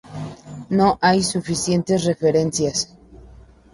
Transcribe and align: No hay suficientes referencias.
No 0.71 0.97
hay 0.99 1.21
suficientes 1.21 2.05
referencias. 2.05 2.87